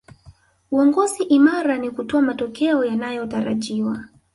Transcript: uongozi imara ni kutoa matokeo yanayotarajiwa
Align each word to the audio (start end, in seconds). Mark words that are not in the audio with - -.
uongozi 0.71 1.23
imara 1.23 1.77
ni 1.77 1.89
kutoa 1.91 2.21
matokeo 2.21 2.85
yanayotarajiwa 2.85 4.05